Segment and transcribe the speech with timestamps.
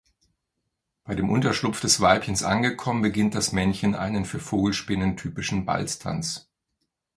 [1.03, 6.49] Bei dem Unterschlupf des Weibchens angekommen beginnt das Männchen einen für Vogelspinnen typischen Balztanz.